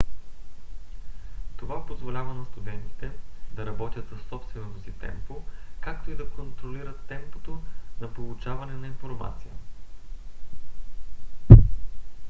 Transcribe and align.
това 1.57 1.85
позволява 1.85 2.33
на 2.33 2.45
студентите 2.45 3.11
да 3.51 3.65
работят 3.65 4.09
със 4.09 4.21
собственото 4.29 4.79
си 4.83 4.91
темпо 4.91 5.43
както 5.79 6.11
и 6.11 6.15
да 6.15 6.29
контролират 6.29 6.99
темпото 7.07 7.61
на 8.01 8.13
получаване 8.13 8.73
на 8.73 8.87
информация 8.87 9.51